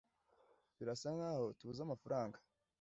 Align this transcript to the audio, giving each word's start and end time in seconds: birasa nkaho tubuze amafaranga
birasa 0.77 1.07
nkaho 1.17 1.45
tubuze 1.57 1.81
amafaranga 1.83 2.37